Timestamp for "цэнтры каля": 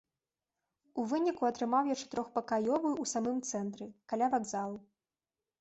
3.51-4.27